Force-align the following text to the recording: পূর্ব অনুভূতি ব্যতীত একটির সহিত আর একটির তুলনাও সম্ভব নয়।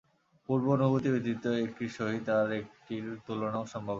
পূর্ব 0.49 0.65
অনুভূতি 0.67 1.09
ব্যতীত 1.11 1.45
একটির 1.63 1.91
সহিত 1.97 2.27
আর 2.35 2.49
একটির 2.51 3.05
তুলনাও 3.25 3.63
সম্ভব 3.65 3.79
নয়। 3.79 3.89